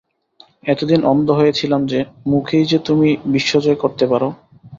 [0.63, 1.99] এতদিন অন্ধ হয়ে ছিলাম যে,
[2.27, 4.29] মুখেই যে তুমি বিশ্বজয় করতে পারো।